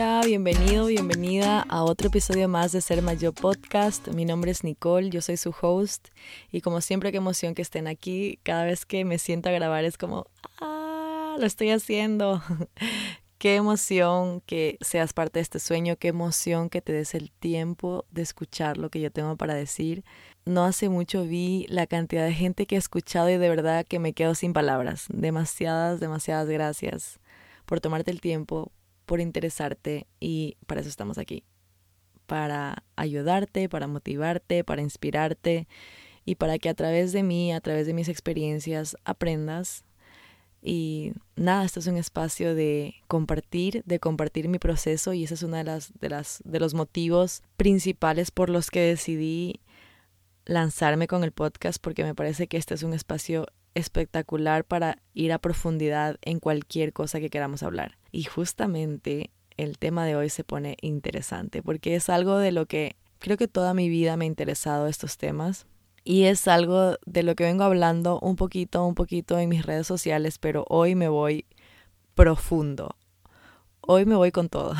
[0.00, 4.06] Hola, bienvenido, bienvenida a otro episodio más de Ser Mayo Podcast.
[4.06, 6.10] Mi nombre es Nicole, yo soy su host
[6.52, 8.38] y como siempre qué emoción que estén aquí.
[8.44, 10.28] Cada vez que me siento a grabar es como,
[10.60, 12.40] ah, lo estoy haciendo.
[13.38, 18.04] qué emoción que seas parte de este sueño, qué emoción que te des el tiempo
[18.12, 20.04] de escuchar lo que yo tengo para decir.
[20.44, 23.98] No hace mucho vi la cantidad de gente que he escuchado y de verdad que
[23.98, 25.06] me quedo sin palabras.
[25.08, 27.18] Demasiadas, demasiadas gracias
[27.66, 28.70] por tomarte el tiempo,
[29.08, 31.42] por interesarte y para eso estamos aquí.
[32.26, 35.66] Para ayudarte, para motivarte, para inspirarte
[36.26, 39.82] y para que a través de mí, a través de mis experiencias, aprendas.
[40.60, 45.42] Y nada, esto es un espacio de compartir, de compartir mi proceso y ese es
[45.42, 49.62] uno de, las, de, las, de los motivos principales por los que decidí
[50.44, 53.46] lanzarme con el podcast porque me parece que este es un espacio
[53.78, 57.98] espectacular para ir a profundidad en cualquier cosa que queramos hablar.
[58.12, 62.96] Y justamente el tema de hoy se pone interesante porque es algo de lo que
[63.18, 65.66] creo que toda mi vida me ha interesado estos temas
[66.08, 69.86] y es algo de lo que vengo hablando un poquito, un poquito en mis redes
[69.86, 71.44] sociales, pero hoy me voy
[72.14, 72.96] profundo.
[73.82, 74.72] Hoy me voy con todo,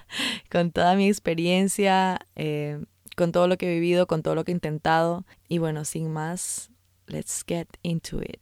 [0.50, 2.84] con toda mi experiencia, eh,
[3.16, 5.24] con todo lo que he vivido, con todo lo que he intentado.
[5.46, 6.71] Y bueno, sin más,
[7.12, 8.40] let's get into it.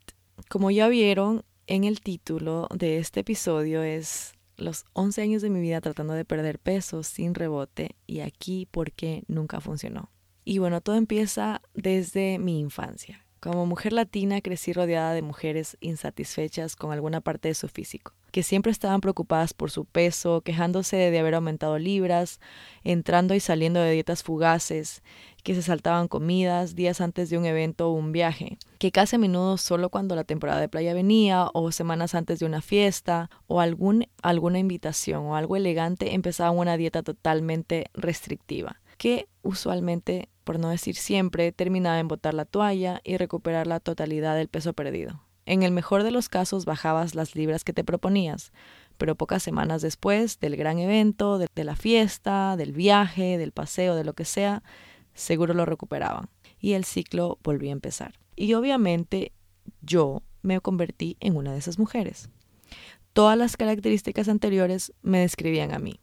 [0.48, 5.60] Como ya vieron, en el título de este episodio es los 11 años de mi
[5.60, 10.10] vida tratando de perder peso sin rebote y aquí porque nunca funcionó.
[10.44, 13.26] Y bueno, todo empieza desde mi infancia.
[13.40, 18.42] Como mujer latina crecí rodeada de mujeres insatisfechas con alguna parte de su físico, que
[18.42, 22.38] siempre estaban preocupadas por su peso, quejándose de haber aumentado libras,
[22.84, 25.02] entrando y saliendo de dietas fugaces,
[25.42, 29.18] que se saltaban comidas días antes de un evento o un viaje, que casi a
[29.18, 33.62] menudo solo cuando la temporada de playa venía o semanas antes de una fiesta o
[33.62, 40.70] algún, alguna invitación o algo elegante empezaban una dieta totalmente restrictiva, que usualmente por no
[40.70, 45.22] decir siempre, terminaba en botar la toalla y recuperar la totalidad del peso perdido.
[45.46, 48.50] En el mejor de los casos bajabas las libras que te proponías,
[48.98, 54.02] pero pocas semanas después del gran evento, de, la fiesta, del viaje, del paseo, de
[54.02, 54.64] lo que sea,
[55.14, 56.28] seguro lo recuperaban
[56.58, 58.14] y el ciclo volvía a empezar.
[58.34, 59.30] Y obviamente
[59.82, 62.28] yo me convertí en una de esas mujeres.
[63.12, 66.00] Todas las características anteriores me describían a mí.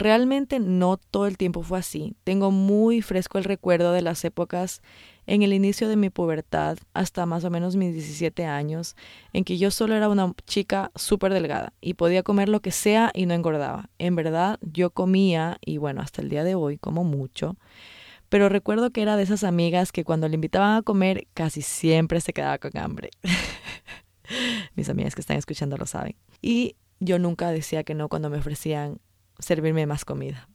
[0.00, 2.14] Realmente no todo el tiempo fue así.
[2.24, 4.80] Tengo muy fresco el recuerdo de las épocas
[5.26, 8.96] en el inicio de mi pubertad hasta más o menos mis 17 años,
[9.34, 13.10] en que yo solo era una chica súper delgada y podía comer lo que sea
[13.12, 13.90] y no engordaba.
[13.98, 17.58] En verdad, yo comía, y bueno, hasta el día de hoy como mucho,
[18.30, 22.22] pero recuerdo que era de esas amigas que cuando le invitaban a comer casi siempre
[22.22, 23.10] se quedaba con hambre.
[24.76, 26.16] Mis amigas que están escuchando lo saben.
[26.40, 28.98] Y yo nunca decía que no cuando me ofrecían
[29.40, 30.48] servirme más comida.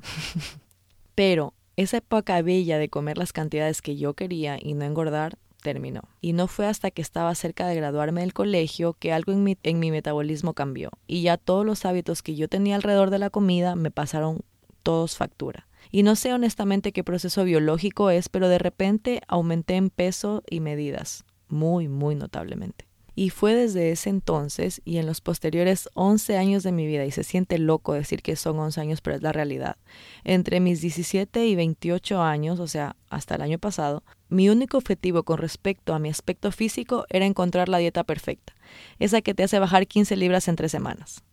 [1.15, 6.01] Pero esa época bella de comer las cantidades que yo quería y no engordar terminó.
[6.21, 9.57] Y no fue hasta que estaba cerca de graduarme del colegio que algo en mi,
[9.63, 10.91] en mi metabolismo cambió.
[11.07, 14.41] Y ya todos los hábitos que yo tenía alrededor de la comida me pasaron
[14.83, 15.67] todos factura.
[15.91, 20.59] Y no sé honestamente qué proceso biológico es, pero de repente aumenté en peso y
[20.59, 22.84] medidas, muy, muy notablemente.
[23.15, 27.11] Y fue desde ese entonces y en los posteriores 11 años de mi vida, y
[27.11, 29.77] se siente loco decir que son 11 años, pero es la realidad,
[30.23, 35.23] entre mis 17 y 28 años, o sea, hasta el año pasado, mi único objetivo
[35.23, 38.53] con respecto a mi aspecto físico era encontrar la dieta perfecta,
[38.99, 41.23] esa que te hace bajar 15 libras en tres semanas.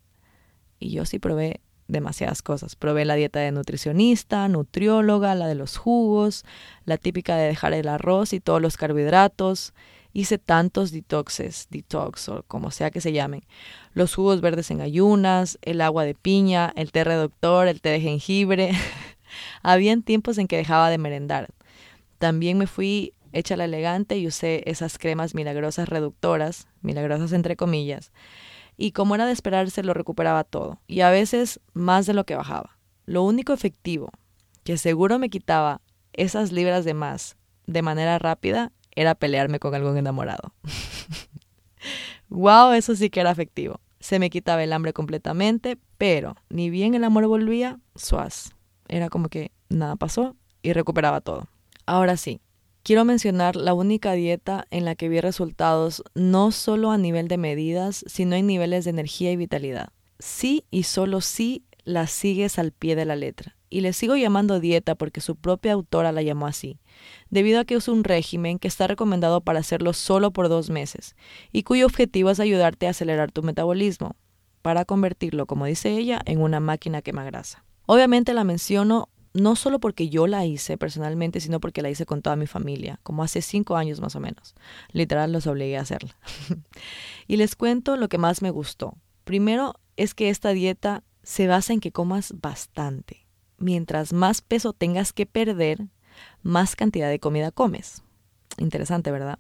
[0.79, 2.75] Y yo sí probé demasiadas cosas.
[2.75, 6.45] Probé la dieta de nutricionista, nutrióloga, la de los jugos,
[6.85, 9.75] la típica de dejar el arroz y todos los carbohidratos,
[10.13, 13.45] Hice tantos detoxes, detox o como sea que se llamen.
[13.95, 18.01] Los jugos verdes en ayunas, el agua de piña, el té reductor, el té de
[18.01, 18.73] jengibre.
[19.63, 21.49] Habían tiempos en que dejaba de merendar.
[22.19, 28.13] También me fui hecha la elegante y usé esas cremas milagrosas reductoras, milagrosas entre comillas.
[28.77, 30.81] Y como era de esperarse, lo recuperaba todo.
[30.87, 32.79] Y a veces más de lo que bajaba.
[33.07, 34.11] Lo único efectivo,
[34.65, 35.81] que seguro me quitaba
[36.13, 37.37] esas libras de más
[37.67, 40.55] de manera rápida, era pelearme con algún enamorado.
[42.29, 43.81] wow, eso sí que era afectivo.
[44.01, 48.51] Se me quitaba el hambre completamente, pero ni bien el amor volvía, suaz.
[48.89, 51.49] Era como que nada pasó y recuperaba todo.
[51.87, 52.41] Ahora sí,
[52.83, 57.39] quiero mencionar la única dieta en la que vi resultados no solo a nivel de
[57.39, 59.91] medidas, sino en niveles de energía y vitalidad.
[60.19, 64.61] Sí y solo sí la sigues al pie de la letra y le sigo llamando
[64.61, 66.79] dieta porque su propia autora la llamó así,
[67.31, 71.17] debido a que es un régimen que está recomendado para hacerlo solo por dos meses
[71.53, 74.15] y cuyo objetivo es ayudarte a acelerar tu metabolismo.
[74.61, 77.65] para convertirlo, como dice ella, en una máquina quemagrasa.
[77.87, 82.23] Obviamente la menciono no solo porque yo la hice personalmente, sino porque la hice con
[82.23, 84.55] toda mi familia, como hace cinco años más o menos.
[84.93, 86.17] Literal los obligué a hacerla.
[87.27, 88.97] y les cuento lo que más me gustó.
[89.25, 93.27] Primero es que esta dieta se basa en que comas bastante.
[93.63, 95.87] Mientras más peso tengas que perder,
[96.43, 98.03] más cantidad de comida comes.
[98.59, 99.39] Interesante, ¿verdad?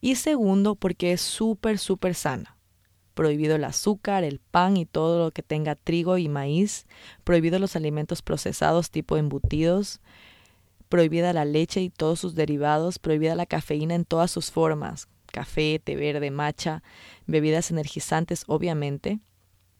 [0.00, 2.56] Y segundo, porque es súper, súper sana
[3.12, 6.86] prohibido el azúcar, el pan y todo lo que tenga trigo y maíz,
[7.24, 10.00] prohibido los alimentos procesados tipo embutidos,
[10.88, 15.78] prohibida la leche y todos sus derivados, prohibida la cafeína en todas sus formas, café,
[15.82, 16.82] té verde, matcha,
[17.26, 19.18] bebidas energizantes, obviamente.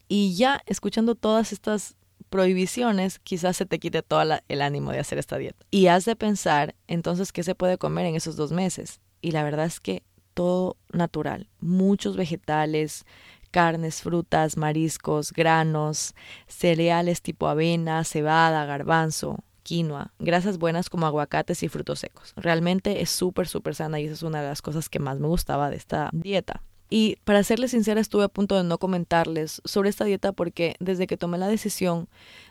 [0.09, 1.95] Y ya escuchando todas estas
[2.29, 5.65] prohibiciones, quizás se te quite todo el ánimo de hacer esta dieta.
[5.71, 8.99] Y has de pensar entonces qué se puede comer en esos dos meses.
[9.21, 13.05] Y la verdad es que todo natural, muchos vegetales,
[13.51, 16.13] carnes, frutas, mariscos, granos,
[16.47, 22.33] cereales tipo avena, cebada, garbanzo, quinoa, grasas buenas como aguacates y frutos secos.
[22.35, 25.27] Realmente es súper, súper sana y esa es una de las cosas que más me
[25.27, 26.63] gustaba de esta dieta.
[26.89, 31.05] Y para serles sincera, estuve a punto de no comentarles sobre esta dieta porque desde
[31.05, 32.09] que tomé la decisión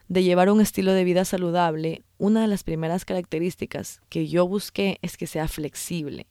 [0.09, 4.99] de llevar un estilo de vida saludable, una de las primeras características que yo busqué
[5.03, 6.27] es que sea flexible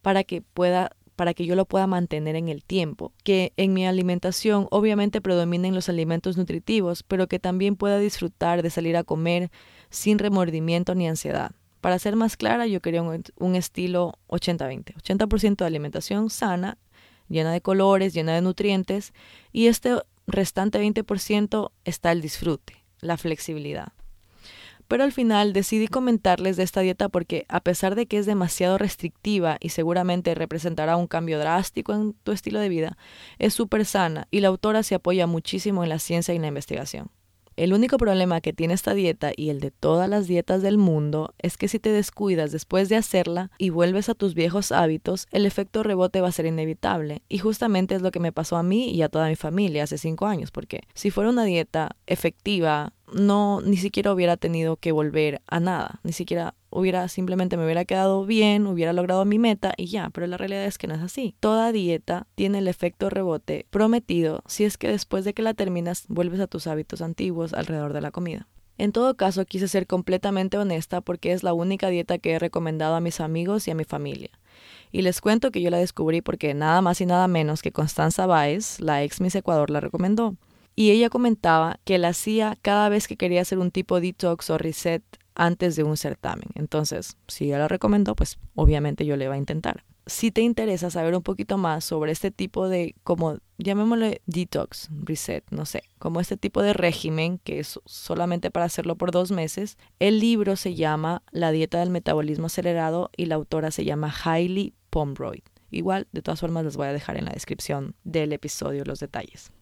[0.00, 3.86] para que pueda para que yo lo pueda mantener en el tiempo, que en mi
[3.86, 9.50] alimentación obviamente predominen los alimentos nutritivos, pero que también pueda disfrutar de salir a comer
[9.90, 11.50] sin remordimiento ni ansiedad.
[11.82, 16.78] Para ser más clara, yo quería un, un estilo 80-20, 80%, de alimentación sana,
[17.30, 19.14] llena de colores, llena de nutrientes,
[19.52, 19.96] y este
[20.26, 23.92] restante 20% está el disfrute, la flexibilidad.
[24.88, 28.76] Pero al final decidí comentarles de esta dieta porque a pesar de que es demasiado
[28.76, 32.98] restrictiva y seguramente representará un cambio drástico en tu estilo de vida,
[33.38, 37.12] es súper sana y la autora se apoya muchísimo en la ciencia y la investigación.
[37.56, 41.34] El único problema que tiene esta dieta y el de todas las dietas del mundo
[41.38, 45.46] es que si te descuidas después de hacerla y vuelves a tus viejos hábitos, el
[45.46, 47.22] efecto rebote va a ser inevitable.
[47.28, 49.98] Y justamente es lo que me pasó a mí y a toda mi familia hace
[49.98, 55.42] cinco años, porque si fuera una dieta efectiva, no ni siquiera hubiera tenido que volver
[55.46, 59.86] a nada, ni siquiera hubiera simplemente me hubiera quedado bien, hubiera logrado mi meta y
[59.86, 61.34] ya, pero la realidad es que no es así.
[61.40, 66.04] Toda dieta tiene el efecto rebote prometido si es que después de que la terminas
[66.08, 68.48] vuelves a tus hábitos antiguos alrededor de la comida.
[68.78, 72.94] En todo caso, quise ser completamente honesta porque es la única dieta que he recomendado
[72.94, 74.30] a mis amigos y a mi familia.
[74.90, 78.24] Y les cuento que yo la descubrí porque nada más y nada menos que Constanza
[78.24, 80.36] Baez, la ex Miss Ecuador, la recomendó
[80.80, 84.56] y ella comentaba que la hacía cada vez que quería hacer un tipo detox o
[84.56, 85.02] reset
[85.40, 86.50] antes de un certamen.
[86.54, 89.84] Entonces, si ella lo recomendó, pues obviamente yo le iba a intentar.
[90.06, 95.44] Si te interesa saber un poquito más sobre este tipo de, como llamémosle detox, reset,
[95.50, 99.78] no sé, como este tipo de régimen que es solamente para hacerlo por dos meses,
[99.98, 104.74] el libro se llama La dieta del metabolismo acelerado y la autora se llama Hailey
[104.90, 105.42] Pomeroy.
[105.70, 109.52] Igual, de todas formas, les voy a dejar en la descripción del episodio los detalles.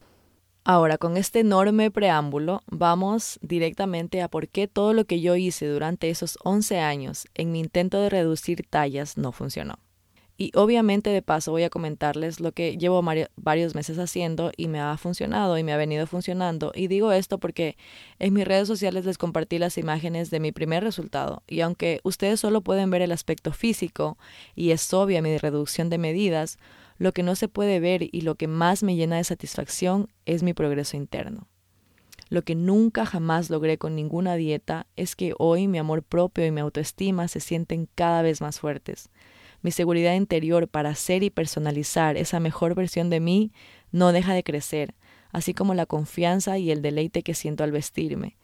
[0.71, 5.67] Ahora, con este enorme preámbulo, vamos directamente a por qué todo lo que yo hice
[5.67, 9.79] durante esos 11 años en mi intento de reducir tallas no funcionó.
[10.37, 13.03] Y obviamente de paso voy a comentarles lo que llevo
[13.35, 16.71] varios meses haciendo y me ha funcionado y me ha venido funcionando.
[16.75, 17.75] Y digo esto porque
[18.19, 21.41] en mis redes sociales les compartí las imágenes de mi primer resultado.
[21.47, 24.19] Y aunque ustedes solo pueden ver el aspecto físico
[24.53, 26.59] y es obvia mi reducción de medidas,
[26.99, 30.43] lo que no se puede ver y lo que más me llena de satisfacción es
[30.43, 31.47] mi progreso interno.
[32.29, 36.51] Lo que nunca jamás logré con ninguna dieta es que hoy mi amor propio y
[36.51, 39.09] mi autoestima se sienten cada vez más fuertes.
[39.61, 43.51] Mi seguridad interior para ser y personalizar esa mejor versión de mí
[43.91, 44.93] no deja de crecer,
[45.31, 48.37] así como la confianza y el deleite que siento al vestirme.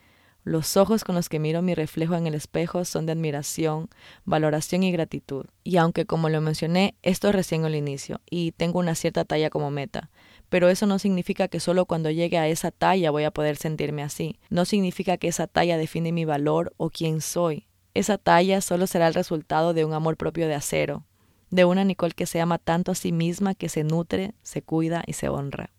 [0.45, 3.89] Los ojos con los que miro mi reflejo en el espejo son de admiración,
[4.25, 5.47] valoración y gratitud.
[5.63, 9.49] Y aunque como lo mencioné, esto es recién el inicio y tengo una cierta talla
[9.49, 10.11] como meta,
[10.49, 14.03] pero eso no significa que solo cuando llegue a esa talla voy a poder sentirme
[14.03, 14.37] así.
[14.51, 17.65] No significa que esa talla define mi valor o quién soy.
[17.95, 21.07] Esa talla solo será el resultado de un amor propio de acero,
[21.49, 25.03] de una Nicole que se ama tanto a sí misma que se nutre, se cuida
[25.07, 25.71] y se honra.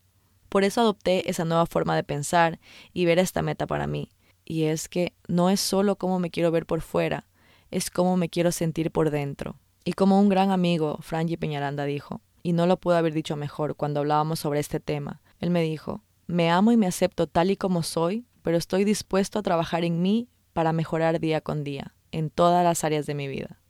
[0.48, 2.58] Por eso adopté esa nueva forma de pensar
[2.92, 4.10] y ver esta meta para mí
[4.46, 7.26] y es que no es solo cómo me quiero ver por fuera,
[7.70, 9.56] es cómo me quiero sentir por dentro.
[9.84, 13.74] Y como un gran amigo, Franji Peñaranda, dijo, y no lo pudo haber dicho mejor
[13.74, 17.56] cuando hablábamos sobre este tema, él me dijo, me amo y me acepto tal y
[17.56, 22.30] como soy, pero estoy dispuesto a trabajar en mí para mejorar día con día, en
[22.30, 23.60] todas las áreas de mi vida.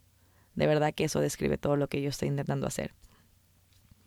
[0.54, 2.95] De verdad que eso describe todo lo que yo estoy intentando hacer.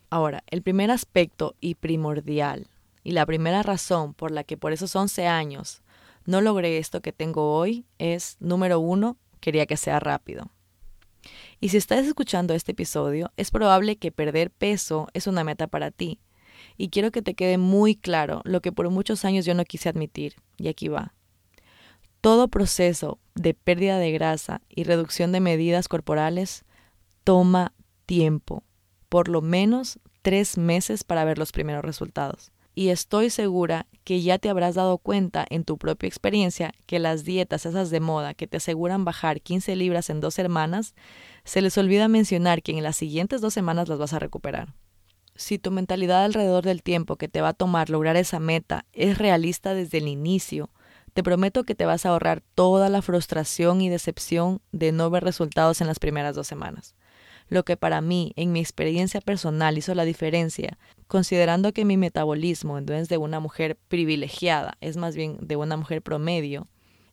[0.09, 2.67] Ahora, el primer aspecto y primordial
[3.03, 5.81] Y la primera razón por la que por esos 11 años
[6.29, 10.51] no logré esto que tengo hoy es, número uno, quería que sea rápido.
[11.59, 15.89] Y si estás escuchando este episodio, es probable que perder peso es una meta para
[15.89, 16.19] ti.
[16.77, 19.89] Y quiero que te quede muy claro lo que por muchos años yo no quise
[19.89, 20.36] admitir.
[20.55, 21.15] Y aquí va.
[22.21, 26.63] Todo proceso de pérdida de grasa y reducción de medidas corporales
[27.24, 27.74] toma
[28.05, 28.63] tiempo,
[29.09, 34.38] por lo menos tres meses para ver los primeros resultados y estoy segura que ya
[34.38, 38.48] te habrás dado cuenta en tu propia experiencia que las dietas esas de moda que
[38.48, 40.95] te aseguran bajar 15 libras en dos semanas,
[41.43, 44.75] se les olvida mencionar que en las siguientes dos semanas las vas a recuperar.
[45.36, 49.17] Si tu mentalidad alrededor del tiempo que te va a tomar lograr esa meta es
[49.17, 50.69] realista desde el inicio,
[51.12, 55.25] te prometo que te vas a ahorrar toda la frustración y decepción de no ver
[55.25, 56.95] resultados en las primeras dos semanas
[57.49, 60.77] lo que para mí, en mi experiencia personal, hizo la diferencia,
[61.07, 65.75] considerando que mi metabolismo no es de una mujer privilegiada, es más bien de una
[65.75, 66.67] mujer promedio,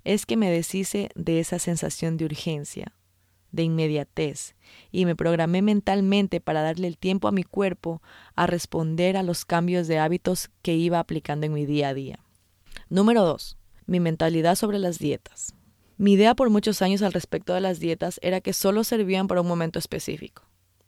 [0.04, 2.92] es que me deshice de esa sensación de urgencia,
[3.50, 4.54] de inmediatez,
[4.92, 8.02] y me programé mentalmente para darle el tiempo a mi cuerpo
[8.34, 12.20] a responder a los cambios de hábitos que iba aplicando en mi día a día.
[12.88, 13.56] Número 2.
[13.86, 15.55] Mi mentalidad sobre las dietas.
[15.98, 19.40] Mi idea por muchos años al respecto de las dietas era que solo servían para
[19.40, 20.42] un momento específico.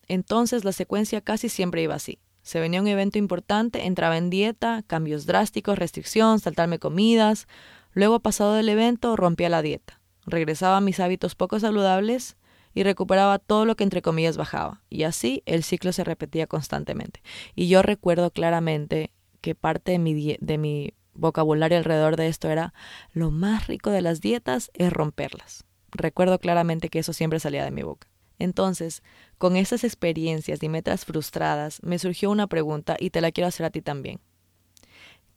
[0.06, 2.18] Entonces la secuencia casi siempre iba así.
[2.42, 7.46] Se venía un evento importante, entraba en dieta, cambios drásticos, restricción, saltarme comidas.
[7.92, 10.00] Luego, pasado del evento, rompía la dieta.
[10.26, 12.36] Regresaba a mis hábitos poco saludables
[12.74, 14.82] y recuperaba todo lo que entre comillas bajaba.
[14.88, 17.22] Y así el ciclo se repetía constantemente.
[17.54, 19.10] Y yo recuerdo claramente
[19.40, 22.72] que parte de mi, de mi vocabulario alrededor de esto era
[23.12, 25.64] lo más rico de las dietas es romperlas.
[25.90, 28.08] Recuerdo claramente que eso siempre salía de mi boca.
[28.38, 29.02] Entonces,
[29.36, 33.66] con esas experiencias y metas frustradas, me surgió una pregunta y te la quiero hacer
[33.66, 34.20] a ti también.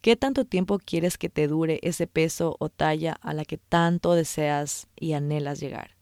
[0.02, 4.14] ¿Qué tanto tiempo quieres que te dure ese peso o talla a la que tanto
[4.14, 5.96] deseas y anhelas llegar?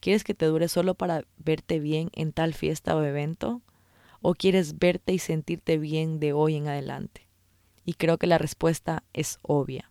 [0.00, 3.62] ¿Quieres que te dure solo para verte bien en tal fiesta o evento?
[4.20, 7.27] ¿O quieres verte y sentirte bien de hoy en adelante?
[7.88, 9.90] Y creo que la respuesta es obvia.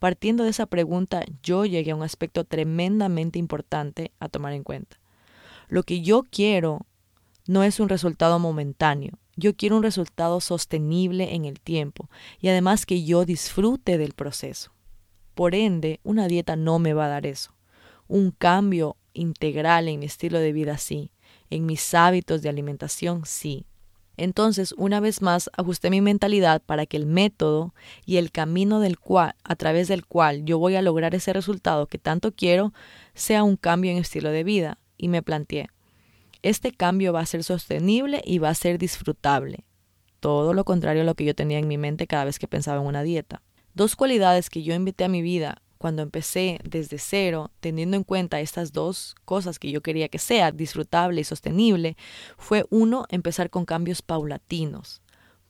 [0.00, 4.98] Partiendo de esa pregunta, yo llegué a un aspecto tremendamente importante a tomar en cuenta.
[5.68, 6.86] Lo que yo quiero
[7.46, 12.10] no es un resultado momentáneo, yo quiero un resultado sostenible en el tiempo
[12.40, 14.72] y además que yo disfrute del proceso.
[15.34, 17.54] Por ende, una dieta no me va a dar eso.
[18.08, 21.12] Un cambio integral en mi estilo de vida sí,
[21.48, 23.66] en mis hábitos de alimentación sí,
[24.20, 27.74] entonces, una vez más, ajusté mi mentalidad para que el método
[28.04, 31.86] y el camino del cual, a través del cual yo voy a lograr ese resultado
[31.86, 32.74] que tanto quiero,
[33.14, 34.78] sea un cambio en estilo de vida.
[34.98, 35.70] Y me planteé,
[36.42, 39.64] este cambio va a ser sostenible y va a ser disfrutable.
[40.20, 42.82] Todo lo contrario a lo que yo tenía en mi mente cada vez que pensaba
[42.82, 43.40] en una dieta.
[43.72, 48.42] Dos cualidades que yo invité a mi vida cuando empecé desde cero, teniendo en cuenta
[48.42, 51.96] estas dos cosas que yo quería que sea disfrutable y sostenible,
[52.36, 55.00] fue uno, empezar con cambios paulatinos,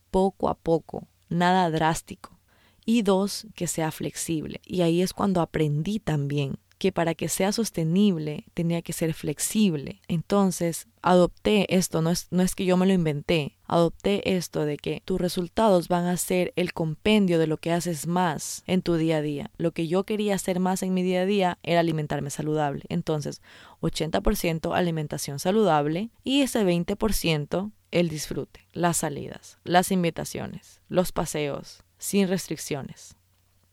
[0.09, 2.39] poco a poco, nada drástico.
[2.85, 4.61] Y dos, que sea flexible.
[4.63, 10.01] Y ahí es cuando aprendí también que para que sea sostenible tenía que ser flexible.
[10.07, 14.77] Entonces, adopté esto, no es, no es que yo me lo inventé, adopté esto de
[14.77, 18.95] que tus resultados van a ser el compendio de lo que haces más en tu
[18.95, 19.51] día a día.
[19.57, 22.85] Lo que yo quería hacer más en mi día a día era alimentarme saludable.
[22.89, 23.43] Entonces,
[23.81, 32.27] 80% alimentación saludable y ese 20% el disfrute, las salidas, las invitaciones, los paseos, sin
[32.27, 33.17] restricciones.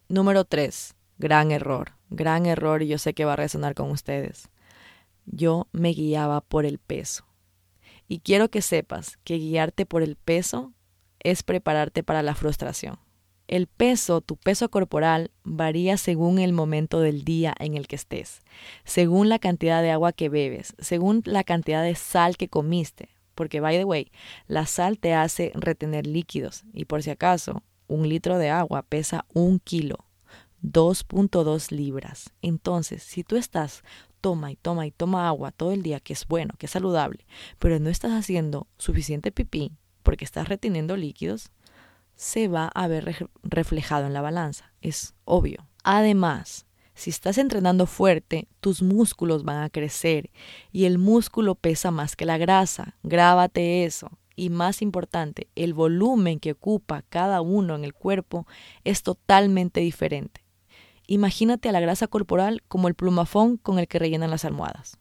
[0.09, 0.98] Número 3.
[1.19, 4.49] Gran error gran error y yo sé que va a resonar con ustedes.
[5.27, 7.25] Yo me guiaba por el peso.
[8.07, 10.73] Y quiero que sepas que guiarte por el peso
[11.21, 12.99] es prepararte para la frustración.
[13.47, 18.41] El peso, tu peso corporal, varía según el momento del día en el que estés,
[18.85, 23.61] según la cantidad de agua que bebes, según la cantidad de sal que comiste, porque,
[23.61, 24.11] by the way,
[24.49, 29.25] la sal te hace retener líquidos y por si acaso, un litro de agua pesa
[29.33, 30.08] un kilo.
[30.63, 32.33] 2.2 libras.
[32.43, 33.83] Entonces, si tú estás
[34.21, 37.25] toma y toma y toma agua todo el día, que es bueno, que es saludable,
[37.59, 39.73] pero no estás haciendo suficiente pipí
[40.03, 41.51] porque estás reteniendo líquidos,
[42.15, 44.73] se va a ver reflejado en la balanza.
[44.81, 45.67] Es obvio.
[45.85, 50.31] Además, si estás entrenando fuerte, tus músculos van a crecer
[50.73, 52.97] y el músculo pesa más que la grasa.
[53.05, 54.11] Grábate eso.
[54.35, 58.47] Y más importante, el volumen que ocupa cada uno en el cuerpo
[58.85, 60.48] es totalmente diferente.
[61.11, 64.99] Imagínate a la grasa corporal como el plumafón con el que rellenan las almohadas.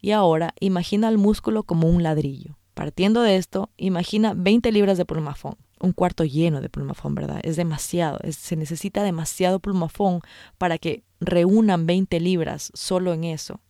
[0.00, 2.58] Y ahora imagina al músculo como un ladrillo.
[2.74, 5.56] Partiendo de esto, imagina 20 libras de plumafón.
[5.80, 7.38] un cuarto lleno de plumafón, ¿verdad?
[7.44, 10.22] Es demasiado, se necesita demasiado plumafón
[10.58, 13.60] para que reúnan 20 libras solo en eso.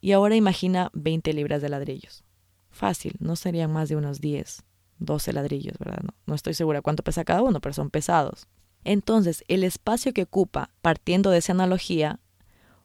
[0.00, 2.24] Y ahora imagina 20 libras de ladrillos.
[2.70, 4.64] Fácil, no serían más de unos 10,
[5.00, 6.00] 12 ladrillos, ¿verdad?
[6.02, 8.46] No, no estoy segura cuánto pesa cada uno, pero son pesados.
[8.84, 12.20] Entonces, el espacio que ocupa, partiendo de esa analogía,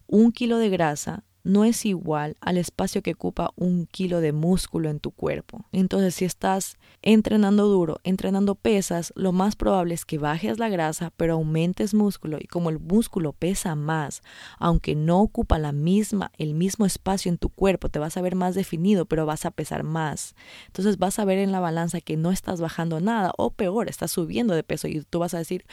[0.07, 4.89] un kilo de grasa no es igual al espacio que ocupa un kilo de músculo
[4.89, 5.65] en tu cuerpo.
[5.71, 11.11] Entonces, si estás entrenando duro, entrenando pesas, lo más probable es que bajes la grasa,
[11.17, 12.37] pero aumentes músculo.
[12.39, 14.21] Y como el músculo pesa más,
[14.59, 18.35] aunque no ocupa la misma, el mismo espacio en tu cuerpo, te vas a ver
[18.35, 20.35] más definido, pero vas a pesar más.
[20.67, 24.11] Entonces vas a ver en la balanza que no estás bajando nada, o peor, estás
[24.11, 25.65] subiendo de peso y tú vas a decir,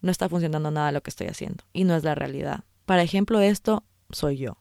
[0.00, 1.64] no está funcionando nada lo que estoy haciendo.
[1.72, 2.62] Y no es la realidad.
[2.84, 4.58] Para ejemplo esto, soy yo.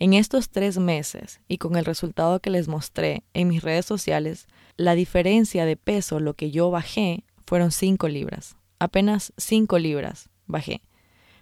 [0.00, 4.46] En estos tres meses y con el resultado que les mostré en mis redes sociales,
[4.76, 8.56] la diferencia de peso, lo que yo bajé, fueron 5 libras.
[8.78, 10.82] Apenas 5 libras bajé.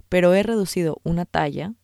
[0.08, 1.74] Pero he reducido una talla,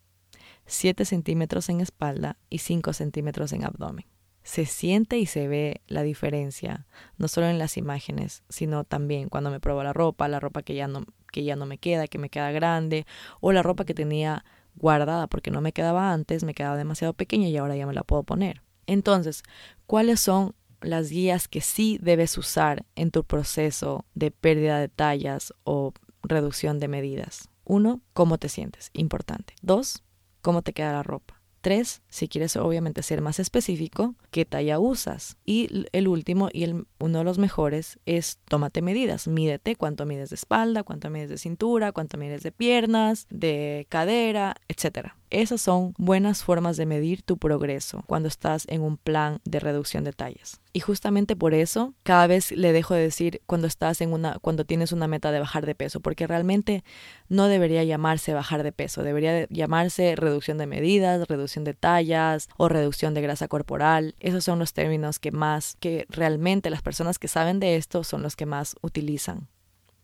[0.65, 4.07] 7 centímetros en espalda y 5 centímetros en abdomen.
[4.43, 6.87] Se siente y se ve la diferencia,
[7.19, 10.75] no solo en las imágenes, sino también cuando me pruebo la ropa, la ropa que
[10.75, 13.07] ya no, que ya no me queda, que me queda grande,
[13.41, 14.45] o la ropa que tenía
[14.77, 18.03] guardada porque no me quedaba antes, me quedaba demasiado pequeña y ahora ya me la
[18.03, 18.63] puedo poner.
[18.87, 19.43] Entonces,
[19.87, 25.55] ¿cuáles son las guías que sí debes usar en tu proceso de pérdida de tallas
[25.65, 27.49] o reducción de medidas?
[27.65, 28.91] Uno, ¿cómo te sientes?
[28.93, 29.55] Importante.
[29.63, 30.03] Dos,
[30.41, 31.42] ¿cómo te queda la ropa?
[31.63, 35.37] Tres, si quieres obviamente ser más específico, qué talla usas.
[35.47, 39.29] Y el último y el, uno de los mejores es tómate medidas.
[39.29, 44.57] Mídete cuánto mides de espalda, cuánto mides de cintura, cuánto mides de piernas, de cadera,
[44.67, 45.17] etcétera.
[45.33, 50.05] Esas son buenas formas de medir tu progreso cuando estás en un plan de reducción
[50.05, 50.61] de tallas.
[50.75, 54.67] Y justamente por eso cada vez le dejo de decir cuando estás en una cuando
[54.67, 56.85] tienes una meta de bajar de peso, porque realmente
[57.31, 62.69] no debería llamarse bajar de peso, debería llamarse reducción de medidas, reducción de tallas o
[62.69, 64.15] reducción de grasa corporal.
[64.21, 68.21] Esos son los términos que más que realmente las personas que saben de esto son
[68.21, 69.49] los que más utilizan.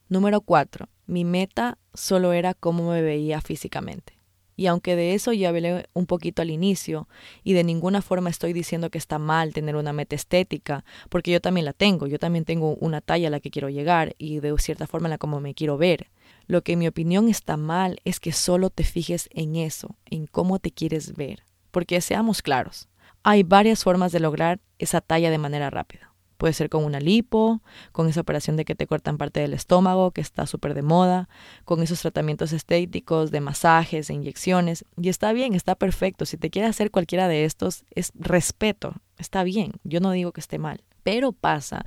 [0.09, 0.89] Número 4.
[1.07, 4.18] Mi meta solo era cómo me veía físicamente.
[4.59, 7.07] Y aunque de eso ya hablé un poquito al inicio,
[7.45, 11.41] y de ninguna forma estoy diciendo que está mal tener una meta estética, porque yo
[11.41, 14.53] también la tengo, yo también tengo una talla a la que quiero llegar y de
[14.59, 16.09] cierta forma la como me quiero ver.
[16.49, 20.27] Lo que en mi opinión está mal es que solo te fijes en eso, en
[20.27, 21.45] cómo te quieres ver.
[21.71, 22.89] Porque seamos claros,
[23.23, 26.08] hay varias formas de lograr esa talla de manera rápida.
[26.39, 30.13] Puede ser con una lipo, con esa operación de que te cortan parte del estómago,
[30.13, 31.29] que está súper de moda,
[31.65, 34.85] con esos tratamientos estéticos, de masajes, de inyecciones.
[34.97, 36.25] Y está bien, está perfecto.
[36.27, 38.95] Si te quieres hacer cualquiera de estos, es respeto.
[39.19, 40.85] Está bien, yo no digo que esté mal.
[41.03, 41.87] Pero pasa,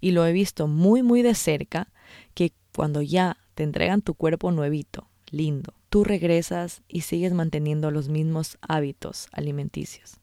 [0.00, 1.92] y lo he visto muy, muy de cerca,
[2.34, 8.08] que cuando ya te entregan tu cuerpo nuevito, lindo, tú regresas y sigues manteniendo los
[8.08, 10.21] mismos hábitos alimenticios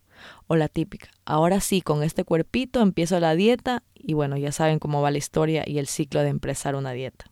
[0.51, 1.11] o la típica.
[1.25, 5.19] Ahora sí, con este cuerpito empiezo la dieta y bueno, ya saben cómo va la
[5.19, 7.25] historia y el ciclo de empezar una dieta.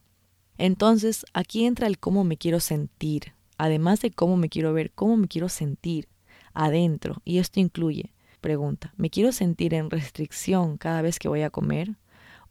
[0.59, 5.17] Entonces, aquí entra el cómo me quiero sentir, además de cómo me quiero ver, cómo
[5.17, 6.07] me quiero sentir
[6.53, 7.23] adentro.
[7.25, 11.95] Y esto incluye, pregunta, ¿me quiero sentir en restricción cada vez que voy a comer?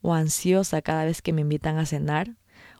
[0.02, 2.34] ¿O ansiosa cada vez que me invitan a cenar?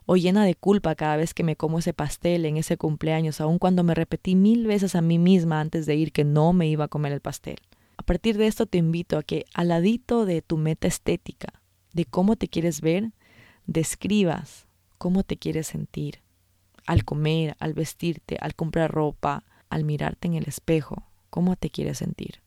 [0.09, 3.59] o llena de culpa cada vez que me como ese pastel en ese cumpleaños, aun
[3.59, 6.85] cuando me repetí mil veces a mí misma antes de ir que no me iba
[6.85, 7.57] a comer el pastel.
[7.97, 12.05] A partir de esto te invito a que al ladito de tu meta estética, de
[12.05, 13.13] cómo te quieres ver,
[13.67, 14.67] describas
[14.99, 16.23] cómo te quieres sentir
[16.87, 21.99] al comer, al vestirte, al comprar ropa, al mirarte en el espejo, cómo te quieres
[21.99, 22.43] sentir.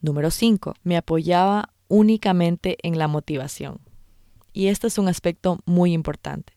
[0.00, 0.74] Número 5.
[0.82, 3.80] Me apoyaba únicamente en la motivación.
[4.52, 6.52] Y este es un aspecto muy importante.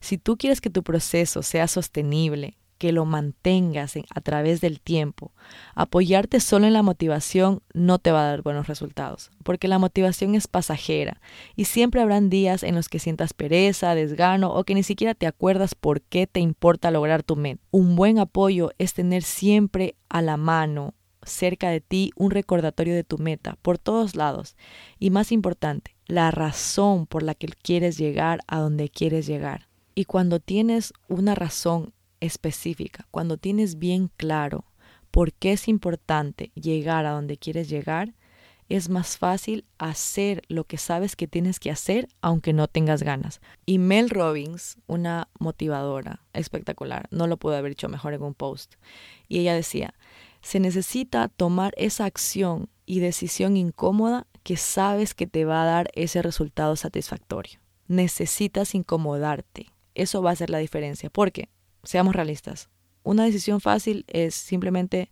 [0.00, 5.30] Si tú quieres que tu proceso sea sostenible, que lo mantengas a través del tiempo,
[5.76, 10.34] apoyarte solo en la motivación no te va a dar buenos resultados, porque la motivación
[10.34, 11.20] es pasajera
[11.54, 15.28] y siempre habrán días en los que sientas pereza, desgano o que ni siquiera te
[15.28, 17.62] acuerdas por qué te importa lograr tu meta.
[17.70, 23.04] Un buen apoyo es tener siempre a la mano cerca de ti un recordatorio de
[23.04, 24.56] tu meta por todos lados
[24.98, 29.68] y más importante, la razón por la que quieres llegar a donde quieres llegar.
[29.94, 31.92] Y cuando tienes una razón
[32.22, 34.64] específica, cuando tienes bien claro
[35.10, 38.14] por qué es importante llegar a donde quieres llegar,
[38.68, 43.42] es más fácil hacer lo que sabes que tienes que hacer aunque no tengas ganas.
[43.66, 48.76] Y Mel Robbins, una motivadora espectacular, no lo pudo haber dicho mejor en un post.
[49.28, 49.92] Y ella decía,
[50.40, 55.90] se necesita tomar esa acción y decisión incómoda que sabes que te va a dar
[55.94, 57.60] ese resultado satisfactorio.
[57.88, 59.66] necesitas incomodarte.
[59.94, 61.10] Eso va a hacer la diferencia.
[61.10, 61.50] Porque,
[61.82, 62.68] seamos realistas,
[63.04, 65.10] una decisión fácil es simplemente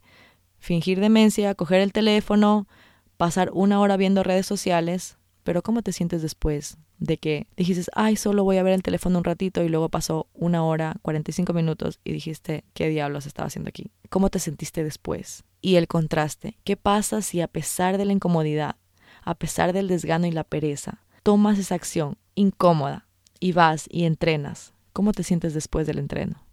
[0.58, 2.68] fingir demencia, coger el teléfono,
[3.16, 8.16] pasar una hora viendo redes sociales, pero ¿cómo te sientes después de que dijiste, ay,
[8.16, 11.98] solo voy a ver el teléfono un ratito y luego pasó una hora, 45 minutos
[12.04, 13.90] y dijiste, ¿qué diablos estaba haciendo aquí?
[14.10, 15.44] ¿Cómo te sentiste después?
[15.62, 18.76] Y el contraste, ¿qué pasa si a pesar de la incomodidad,
[19.22, 23.06] a pesar del desgano y la pereza, tomas esa acción incómoda
[23.40, 24.74] y vas y entrenas?
[24.92, 26.49] ¿Cómo te sientes después del entreno?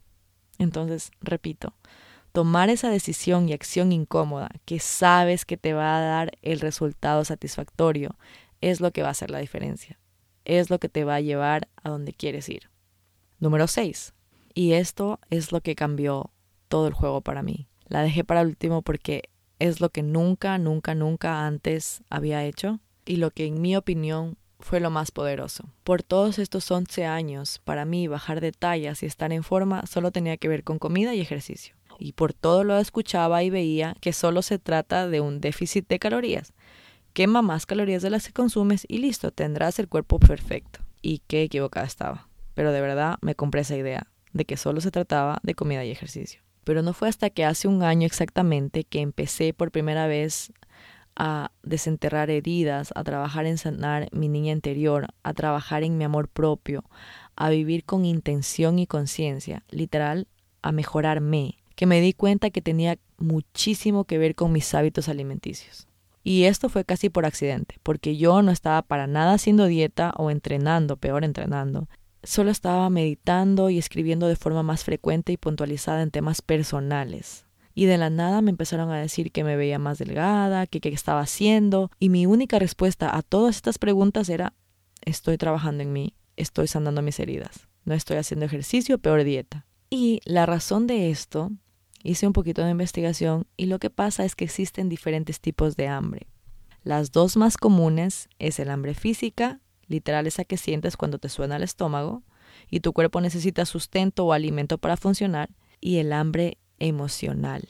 [0.59, 1.73] Entonces, repito,
[2.31, 7.25] tomar esa decisión y acción incómoda que sabes que te va a dar el resultado
[7.25, 8.15] satisfactorio
[8.61, 9.99] es lo que va a hacer la diferencia.
[10.45, 12.69] Es lo que te va a llevar a donde quieres ir.
[13.39, 14.13] Número 6.
[14.53, 16.31] Y esto es lo que cambió
[16.67, 17.67] todo el juego para mí.
[17.87, 22.79] La dejé para el último porque es lo que nunca, nunca, nunca antes había hecho
[23.05, 25.69] y lo que en mi opinión fue lo más poderoso.
[25.83, 30.11] Por todos estos 11 años, para mí bajar de tallas y estar en forma solo
[30.11, 31.75] tenía que ver con comida y ejercicio.
[31.99, 35.99] Y por todo lo escuchaba y veía que solo se trata de un déficit de
[35.99, 36.53] calorías.
[37.13, 40.79] Quema más calorías de las que consumes y listo, tendrás el cuerpo perfecto.
[41.01, 42.27] Y qué equivocada estaba.
[42.53, 45.91] Pero de verdad me compré esa idea de que solo se trataba de comida y
[45.91, 46.41] ejercicio.
[46.63, 50.51] Pero no fue hasta que hace un año exactamente que empecé por primera vez
[51.17, 56.29] a desenterrar heridas, a trabajar en sanar mi niña interior, a trabajar en mi amor
[56.29, 56.83] propio,
[57.35, 60.27] a vivir con intención y conciencia, literal,
[60.61, 65.87] a mejorarme, que me di cuenta que tenía muchísimo que ver con mis hábitos alimenticios.
[66.23, 70.29] Y esto fue casi por accidente, porque yo no estaba para nada haciendo dieta o
[70.29, 71.87] entrenando, peor entrenando.
[72.21, 77.46] Solo estaba meditando y escribiendo de forma más frecuente y puntualizada en temas personales,
[77.77, 80.89] y de la nada me empezaron a decir que me veía más delgada, que qué
[80.89, 84.53] estaba haciendo, y mi única respuesta a todas estas preguntas era,
[85.05, 89.67] estoy trabajando en mí, estoy sanando mis heridas, no estoy haciendo ejercicio, peor dieta.
[89.91, 91.51] Y la razón de esto,
[92.01, 95.87] hice un poquito de investigación y lo que pasa es que existen diferentes tipos de
[95.87, 96.25] hambre.
[96.81, 101.57] Las dos más comunes es el hambre física, literal esa que sientes cuando te suena
[101.57, 102.23] el estómago
[102.71, 107.67] y tu cuerpo necesita sustento o alimento para funcionar, y el hambre emocional,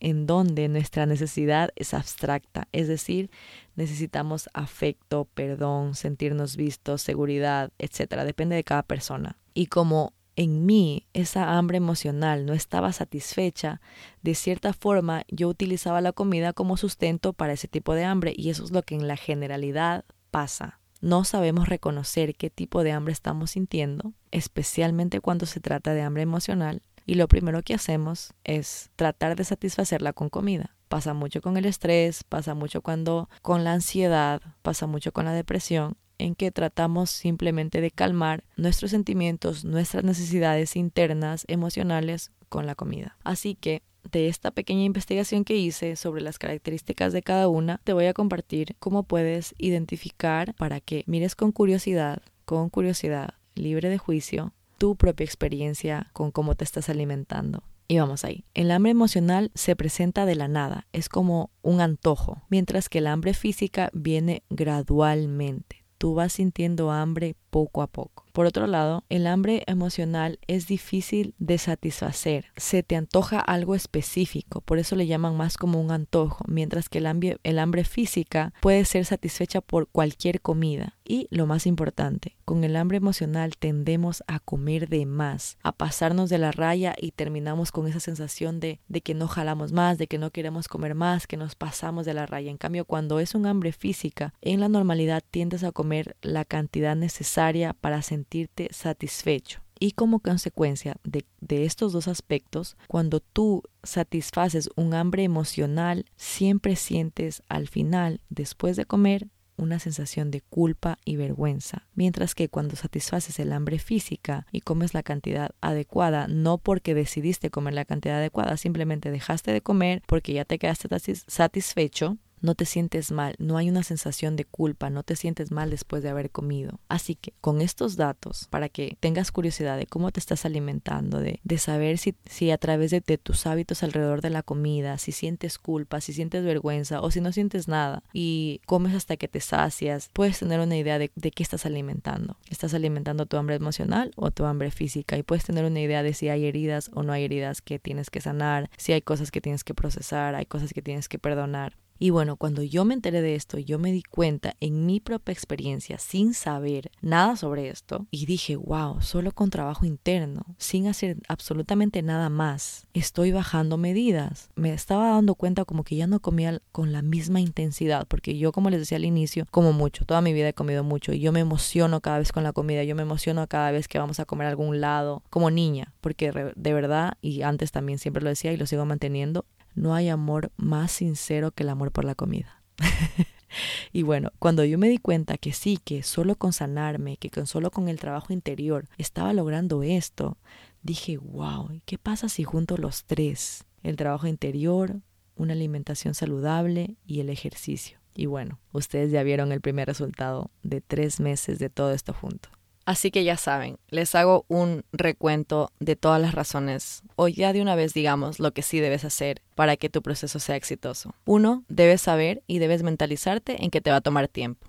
[0.00, 3.30] en donde nuestra necesidad es abstracta, es decir,
[3.76, 9.38] necesitamos afecto, perdón, sentirnos vistos, seguridad, etcétera, depende de cada persona.
[9.54, 13.80] Y como en mí esa hambre emocional no estaba satisfecha,
[14.22, 18.48] de cierta forma yo utilizaba la comida como sustento para ese tipo de hambre y
[18.48, 20.80] eso es lo que en la generalidad pasa.
[21.02, 26.22] No sabemos reconocer qué tipo de hambre estamos sintiendo, especialmente cuando se trata de hambre
[26.22, 30.76] emocional, y lo primero que hacemos es tratar de satisfacerla con comida.
[30.86, 35.32] Pasa mucho con el estrés, pasa mucho cuando con la ansiedad, pasa mucho con la
[35.32, 42.76] depresión, en que tratamos simplemente de calmar nuestros sentimientos, nuestras necesidades internas, emocionales con la
[42.76, 43.16] comida.
[43.24, 47.92] Así que de esta pequeña investigación que hice sobre las características de cada una, te
[47.92, 53.98] voy a compartir cómo puedes identificar para que mires con curiosidad, con curiosidad, libre de
[53.98, 57.62] juicio, tu propia experiencia con cómo te estás alimentando.
[57.86, 58.46] Y vamos ahí.
[58.54, 63.06] El hambre emocional se presenta de la nada, es como un antojo, mientras que el
[63.06, 65.84] hambre física viene gradualmente.
[65.98, 68.24] Tú vas sintiendo hambre poco a poco.
[68.32, 72.46] Por otro lado, el hambre emocional es difícil de satisfacer.
[72.56, 76.98] Se te antoja algo específico, por eso le llaman más como un antojo, mientras que
[76.98, 80.96] el hambre, física puede ser satisfecha por cualquier comida.
[81.04, 86.30] Y lo más importante, con el hambre emocional tendemos a comer de más, a pasarnos
[86.30, 90.06] de la raya y terminamos con esa sensación de, de que no jalamos más, de
[90.06, 92.50] que no queremos comer más, que nos pasamos de la raya.
[92.50, 96.94] En cambio, cuando es un hambre física, en la normalidad tiendes a comer la cantidad
[96.94, 99.60] necesaria para sentirte satisfecho.
[99.78, 106.76] Y como consecuencia de, de, estos dos aspectos, cuando tú satisfaces un hambre emocional, siempre
[106.76, 112.76] sientes al final, después de comer, una sensación de culpa y vergüenza, mientras que cuando
[112.76, 118.18] satisfaces el hambre física y comes la cantidad adecuada, no porque decidiste comer la cantidad
[118.18, 120.88] adecuada, simplemente dejaste de comer porque ya te quedaste
[121.26, 125.70] satisfecho, no te sientes mal, no hay una sensación de culpa, no te sientes mal
[125.70, 126.80] después de haber comido.
[126.88, 131.40] Así que con estos datos, para que tengas curiosidad de cómo te estás alimentando, de,
[131.58, 136.00] saber si, si a través de, tus hábitos alrededor de la comida, si sientes culpa,
[136.00, 140.38] si sientes vergüenza o si no sientes nada y comes hasta que te sacias, puedes
[140.38, 142.36] tener una idea de, de qué estás alimentando.
[142.48, 145.18] ¿Estás alimentando tu hambre emocional o tu hambre física?
[145.18, 148.10] Y puedes tener una idea de si hay heridas o no hay heridas que tienes
[148.10, 151.76] que sanar, si hay cosas que tienes que procesar, hay cosas que tienes que perdonar.
[152.02, 155.34] Y bueno, cuando yo me enteré de esto, yo me di cuenta en mi propia
[155.34, 161.18] experiencia, sin saber nada sobre esto, y dije, wow, solo con trabajo interno, sin hacer
[161.28, 164.48] absolutamente nada más, estoy bajando medidas.
[164.54, 168.50] Me estaba dando cuenta como que ya no comía con la misma intensidad, porque yo,
[168.50, 171.32] como les decía al inicio, como mucho, toda mi vida he comido mucho, y yo
[171.32, 174.24] me emociono cada vez con la comida, yo me emociono cada vez que vamos a
[174.24, 178.54] comer a algún lado, como niña, porque de verdad, y antes también siempre lo decía
[178.54, 182.62] y lo sigo manteniendo, no hay amor más sincero que el amor por la comida.
[183.92, 187.46] y bueno, cuando yo me di cuenta que sí, que solo con sanarme, que con
[187.46, 190.36] solo con el trabajo interior estaba logrando esto,
[190.82, 193.64] dije, wow, ¿qué pasa si junto los tres?
[193.82, 195.00] El trabajo interior,
[195.36, 197.98] una alimentación saludable y el ejercicio.
[198.14, 202.50] Y bueno, ustedes ya vieron el primer resultado de tres meses de todo esto junto.
[202.86, 207.62] Así que ya saben, les hago un recuento de todas las razones, o ya de
[207.62, 211.14] una vez digamos lo que sí debes hacer para que tu proceso sea exitoso.
[211.24, 214.66] Uno, debes saber y debes mentalizarte en que te va a tomar tiempo.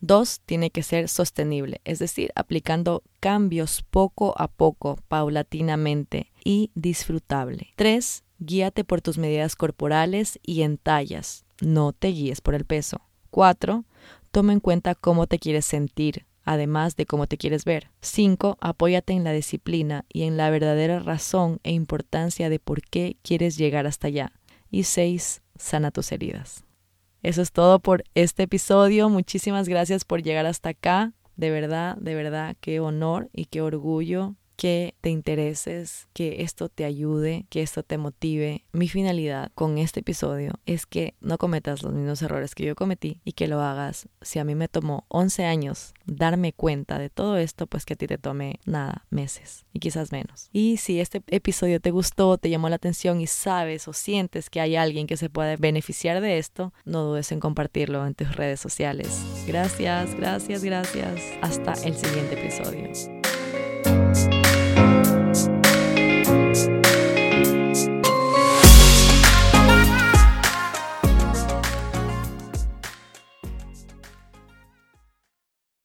[0.00, 7.72] Dos, tiene que ser sostenible, es decir, aplicando cambios poco a poco, paulatinamente y disfrutable.
[7.74, 13.00] Tres, guíate por tus medidas corporales y en tallas, no te guíes por el peso.
[13.30, 13.84] Cuatro,
[14.30, 17.90] toma en cuenta cómo te quieres sentir, además de cómo te quieres ver.
[18.00, 18.56] 5.
[18.60, 23.58] Apóyate en la disciplina y en la verdadera razón e importancia de por qué quieres
[23.58, 24.32] llegar hasta allá.
[24.70, 25.42] Y 6.
[25.56, 26.64] Sana tus heridas.
[27.22, 29.10] Eso es todo por este episodio.
[29.10, 31.12] Muchísimas gracias por llegar hasta acá.
[31.36, 36.84] De verdad, de verdad, qué honor y qué orgullo que te intereses, que esto te
[36.84, 38.64] ayude, que esto te motive.
[38.72, 43.20] Mi finalidad con este episodio es que no cometas los mismos errores que yo cometí
[43.24, 44.08] y que lo hagas.
[44.20, 47.96] Si a mí me tomó 11 años darme cuenta de todo esto, pues que a
[47.96, 50.48] ti te tome nada, meses y quizás menos.
[50.52, 54.60] Y si este episodio te gustó, te llamó la atención y sabes o sientes que
[54.60, 58.58] hay alguien que se puede beneficiar de esto, no dudes en compartirlo en tus redes
[58.58, 59.22] sociales.
[59.46, 61.22] Gracias, gracias, gracias.
[61.42, 63.17] Hasta el siguiente episodio.